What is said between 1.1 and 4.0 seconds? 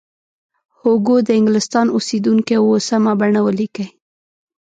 د انګلستان اوسیدونکی و سمه بڼه ولیکئ.